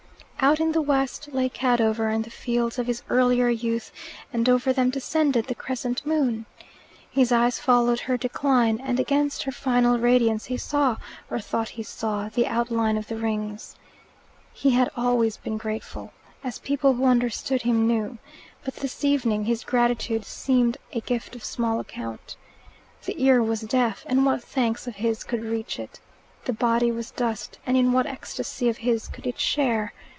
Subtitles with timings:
[0.43, 3.91] Out in the west lay Cadover and the fields of his earlier youth,
[4.33, 6.47] and over them descended the crescent moon.
[7.11, 10.97] His eyes followed her decline, and against her final radiance he saw,
[11.29, 13.75] or thought he saw, the outline of the Rings.
[14.51, 16.11] He had always been grateful,
[16.43, 18.17] as people who understood him knew.
[18.65, 22.35] But this evening his gratitude seemed a gift of small account.
[23.05, 25.99] The ear was deaf, and what thanks of his could reach it?
[26.45, 29.93] The body was dust, and in what ecstasy of his could it share?